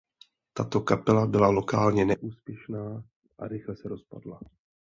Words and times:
Tato 0.53 0.81
kapela 0.81 1.25
byla 1.27 1.49
lokálně 1.49 2.05
neúspěšná 2.05 3.03
a 3.39 3.47
rychle 3.47 3.75
se 3.77 3.89
rozpadla. 3.89 4.39